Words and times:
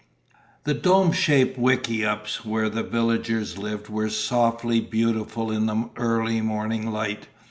The 0.63 0.73
dome 0.73 1.11
shaped 1.11 1.59
wickiups 1.59 2.43
where 2.43 2.69
the 2.69 2.81
villagers 2.81 3.59
lived 3.59 3.87
were 3.87 4.09
softly 4.09 4.79
beautiful 4.81 5.51
in 5.51 5.67
the 5.67 5.91
early 5.95 6.41
morning 6.41 6.89
light. 6.89 7.27